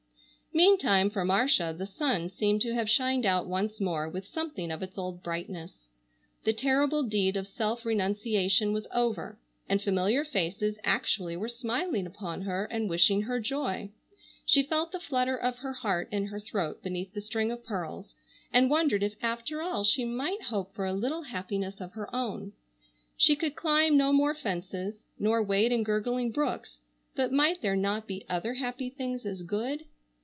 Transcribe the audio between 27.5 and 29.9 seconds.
there not be other happy things as good?